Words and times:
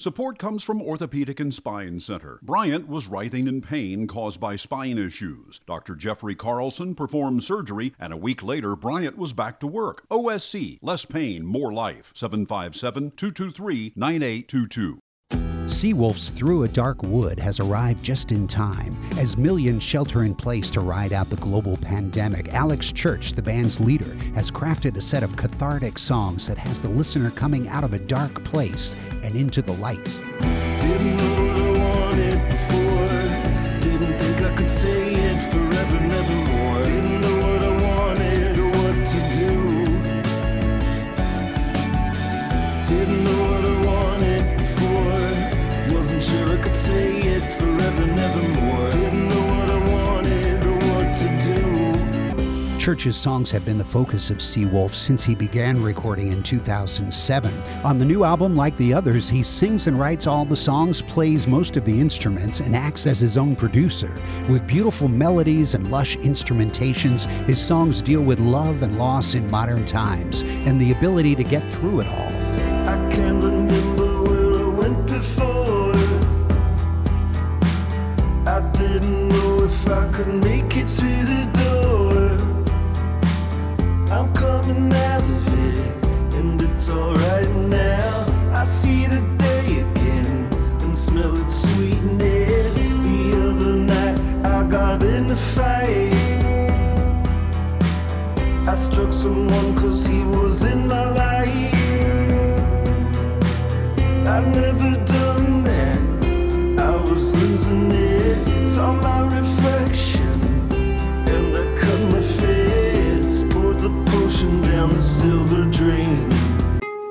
Support 0.00 0.38
comes 0.38 0.62
from 0.62 0.80
Orthopedic 0.80 1.40
and 1.40 1.52
Spine 1.52 2.00
Center. 2.00 2.38
Bryant 2.40 2.88
was 2.88 3.06
writhing 3.06 3.46
in 3.46 3.60
pain 3.60 4.06
caused 4.06 4.40
by 4.40 4.56
spine 4.56 4.96
issues. 4.96 5.60
Dr. 5.66 5.94
Jeffrey 5.94 6.34
Carlson 6.34 6.94
performed 6.94 7.44
surgery, 7.44 7.92
and 8.00 8.10
a 8.10 8.16
week 8.16 8.42
later, 8.42 8.74
Bryant 8.76 9.18
was 9.18 9.34
back 9.34 9.60
to 9.60 9.66
work. 9.66 10.08
OSC, 10.10 10.78
less 10.80 11.04
pain, 11.04 11.44
more 11.44 11.70
life. 11.70 12.12
757 12.14 13.10
223 13.10 13.92
9822. 13.94 15.00
Sea 15.70 15.94
Wolf's 15.94 16.30
Through 16.30 16.64
a 16.64 16.68
Dark 16.68 17.02
Wood 17.02 17.38
has 17.38 17.60
arrived 17.60 18.04
just 18.04 18.32
in 18.32 18.48
time. 18.48 18.98
As 19.16 19.38
millions 19.38 19.82
shelter 19.82 20.24
in 20.24 20.34
place 20.34 20.70
to 20.72 20.80
ride 20.80 21.12
out 21.12 21.30
the 21.30 21.36
global 21.36 21.76
pandemic, 21.76 22.52
Alex 22.52 22.92
Church, 22.92 23.32
the 23.32 23.40
band's 23.40 23.78
leader, 23.78 24.12
has 24.34 24.50
crafted 24.50 24.96
a 24.96 25.00
set 25.00 25.22
of 25.22 25.36
cathartic 25.36 25.96
songs 25.96 26.46
that 26.48 26.58
has 26.58 26.82
the 26.82 26.88
listener 26.88 27.30
coming 27.30 27.68
out 27.68 27.84
of 27.84 27.94
a 27.94 27.98
dark 27.98 28.42
place 28.44 28.96
and 29.22 29.36
into 29.36 29.62
the 29.62 29.72
light. 29.74 30.06
Church's 52.80 53.18
songs 53.18 53.50
have 53.50 53.66
been 53.66 53.76
the 53.76 53.84
focus 53.84 54.30
of 54.30 54.40
Sea 54.40 54.64
Wolf 54.64 54.94
since 54.94 55.22
he 55.22 55.34
began 55.34 55.82
recording 55.82 56.32
in 56.32 56.42
2007. 56.42 57.52
On 57.84 57.98
the 57.98 58.06
new 58.06 58.24
album, 58.24 58.56
like 58.56 58.74
the 58.78 58.94
others, 58.94 59.28
he 59.28 59.42
sings 59.42 59.86
and 59.86 59.98
writes 59.98 60.26
all 60.26 60.46
the 60.46 60.56
songs, 60.56 61.02
plays 61.02 61.46
most 61.46 61.76
of 61.76 61.84
the 61.84 62.00
instruments, 62.00 62.60
and 62.60 62.74
acts 62.74 63.06
as 63.06 63.20
his 63.20 63.36
own 63.36 63.54
producer. 63.54 64.18
With 64.48 64.66
beautiful 64.66 65.08
melodies 65.08 65.74
and 65.74 65.90
lush 65.90 66.16
instrumentations, 66.16 67.26
his 67.44 67.60
songs 67.60 68.00
deal 68.00 68.22
with 68.22 68.40
love 68.40 68.82
and 68.82 68.96
loss 68.96 69.34
in 69.34 69.50
modern 69.50 69.84
times 69.84 70.40
and 70.40 70.80
the 70.80 70.92
ability 70.92 71.34
to 71.34 71.44
get 71.44 71.62
through 71.74 72.00
it 72.00 72.06
all. 72.06 72.32
I 78.46 78.70
didn't 78.72 79.28
know 79.28 79.64
if 79.64 79.86
I 79.86 80.10
could 80.10 80.42
make 80.42 80.78
it 80.78 80.88
through 80.88 81.09
Struck 99.00 99.12
someone 99.14 99.74
cause 99.76 100.06
he 100.06 100.22
was 100.24 100.62
in 100.62 100.86
my 100.86 101.10
life. 101.12 101.74
I've 104.28 104.48
never 104.54 104.90
done 105.06 105.64
that. 105.64 105.98
I 106.78 106.96
was 107.08 107.34
losing 107.34 107.90
it. 107.92 108.68
Saw 108.68 108.92
my 108.92 109.22
reflection, 109.38 110.29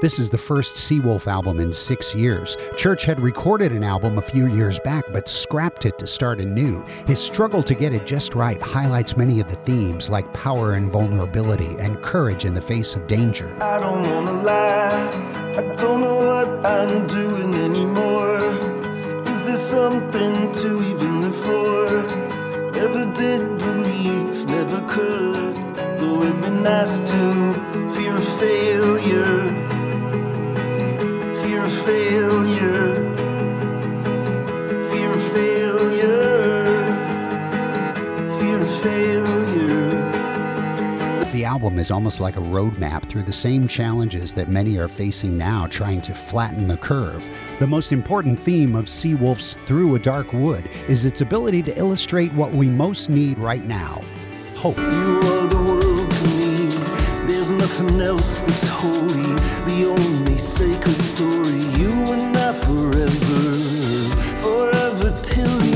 This 0.00 0.20
is 0.20 0.30
the 0.30 0.38
first 0.38 0.76
Sea 0.76 1.00
Wolf 1.00 1.26
album 1.26 1.58
in 1.58 1.72
six 1.72 2.14
years. 2.14 2.56
Church 2.76 3.04
had 3.04 3.18
recorded 3.18 3.72
an 3.72 3.82
album 3.82 4.16
a 4.16 4.22
few 4.22 4.46
years 4.46 4.78
back, 4.84 5.04
but 5.12 5.28
scrapped 5.28 5.86
it 5.86 5.98
to 5.98 6.06
start 6.06 6.40
anew. 6.40 6.84
His 7.08 7.18
struggle 7.18 7.64
to 7.64 7.74
get 7.74 7.92
it 7.92 8.06
just 8.06 8.36
right 8.36 8.62
highlights 8.62 9.16
many 9.16 9.40
of 9.40 9.50
the 9.50 9.56
themes, 9.56 10.08
like 10.08 10.32
power 10.32 10.74
and 10.74 10.88
vulnerability, 10.88 11.74
and 11.80 12.00
courage 12.00 12.44
in 12.44 12.54
the 12.54 12.60
face 12.60 12.94
of 12.94 13.08
danger. 13.08 13.52
I 13.60 13.80
don't 13.80 14.08
wanna 14.08 14.40
lie. 14.44 15.08
I 15.56 15.62
don't 15.74 16.00
know 16.00 16.14
what 16.14 16.64
I'm 16.64 17.04
doing 17.08 17.52
anymore. 17.54 18.36
Is 19.26 19.46
there 19.46 19.56
something 19.56 20.52
to 20.52 20.80
even 20.80 21.22
live 21.22 21.34
for? 21.34 22.02
Never 22.70 23.04
did 23.14 23.58
believe, 23.58 24.46
never 24.46 24.80
could. 24.86 25.56
Though 25.98 26.22
it'd 26.22 26.40
be 26.40 26.50
nice 26.50 27.00
to 27.00 27.90
fear 27.96 28.16
failure. 28.38 29.67
Fear 31.88 32.28
of 32.28 32.44
failure. 32.44 32.94
Fear 34.90 35.10
of 35.10 35.22
failure. 35.32 36.64
Fear 38.38 38.58
of 38.58 38.80
failure. 38.82 40.12
The 41.32 41.44
album 41.46 41.78
is 41.78 41.90
almost 41.90 42.20
like 42.20 42.36
a 42.36 42.40
roadmap 42.40 43.08
through 43.08 43.22
the 43.22 43.32
same 43.32 43.66
challenges 43.66 44.34
that 44.34 44.48
many 44.48 44.76
are 44.76 44.86
facing 44.86 45.38
now, 45.38 45.66
trying 45.66 46.02
to 46.02 46.12
flatten 46.12 46.68
the 46.68 46.76
curve. 46.76 47.26
The 47.58 47.66
most 47.66 47.92
important 47.92 48.38
theme 48.38 48.74
of 48.74 48.90
Sea 48.90 49.14
Wolf's 49.14 49.54
Through 49.64 49.94
a 49.94 49.98
Dark 49.98 50.34
Wood 50.34 50.68
is 50.88 51.06
its 51.06 51.22
ability 51.22 51.62
to 51.62 51.78
illustrate 51.78 52.34
what 52.34 52.52
we 52.52 52.68
most 52.68 53.08
need 53.08 53.38
right 53.38 53.64
now 53.64 54.02
hope. 54.56 55.87
Nothing 57.68 58.00
else 58.00 58.40
that's 58.42 58.68
holy. 58.68 59.34
The 59.66 59.94
only 59.98 60.38
sacred 60.38 61.00
story. 61.02 61.60
You 61.78 61.92
and 62.14 62.36
I 62.36 62.52
forever, 62.52 63.52
forever 64.42 65.14
till 65.22 65.67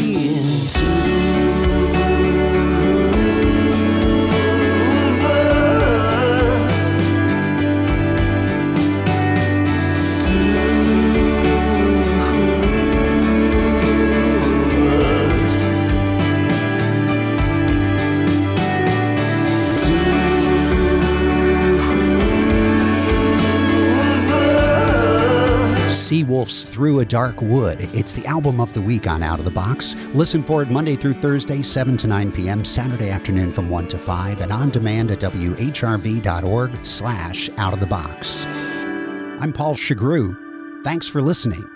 Sea 26.13 26.25
Wolf's 26.25 26.65
Through 26.65 27.01
a 27.01 27.07
Dark 27.07 27.41
Wood. 27.41 27.89
It's 27.95 28.13
the 28.13 28.27
album 28.27 28.61
of 28.61 28.75
the 28.75 28.83
week 28.83 29.07
on 29.07 29.23
Out 29.23 29.39
of 29.39 29.47
the 29.47 29.51
Box. 29.51 29.95
Listen 30.13 30.43
for 30.43 30.63
it 30.63 30.69
Monday 30.69 30.95
through 30.95 31.15
Thursday, 31.15 31.63
7 31.63 31.97
to 31.97 32.07
9 32.07 32.33
p.m., 32.33 32.67
Saturday 32.67 33.09
afternoon 33.09 33.51
from 33.51 33.71
1 33.71 33.89
to 33.89 33.99
5, 33.99 34.43
and 34.43 34.53
on 34.53 34.69
demand 34.69 35.11
at 35.11 35.21
whrv.org 35.21 36.85
slash 36.85 37.49
out 37.57 37.73
of 37.73 37.81
the 37.81 37.87
box. 37.87 38.45
I'm 38.45 39.55
Paul 39.55 39.75
Chagru. 39.75 40.85
Thanks 40.85 41.09
for 41.09 41.23
listening. 41.23 41.67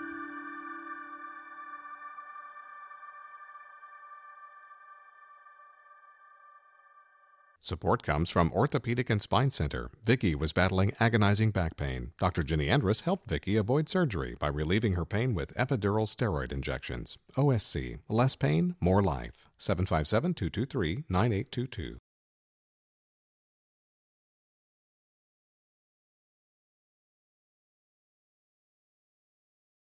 Support 7.59 8.03
comes 8.03 8.29
from 8.29 8.51
Orthopedic 8.53 9.09
and 9.09 9.21
Spine 9.21 9.49
Center. 9.49 9.89
Vicky 10.03 10.35
was 10.35 10.53
battling 10.53 10.93
agonizing 10.99 11.51
back 11.51 11.75
pain. 11.75 12.11
Dr. 12.19 12.43
Ginny 12.43 12.69
Andrus 12.69 13.01
helped 13.01 13.27
Vicky 13.27 13.57
avoid 13.57 13.89
surgery 13.89 14.35
by 14.39 14.47
relieving 14.47 14.93
her 14.93 15.05
pain 15.05 15.33
with 15.33 15.55
epidural 15.55 16.07
steroid 16.07 16.51
injections. 16.51 17.17
OSC, 17.35 17.97
less 18.07 18.35
pain, 18.35 18.75
more 18.79 19.01
life. 19.01 19.49
757 19.57 20.35
223 20.35 21.05
9822. 21.09 21.99